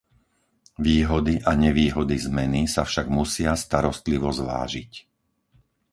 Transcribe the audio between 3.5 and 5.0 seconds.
starostlivo zvážiť.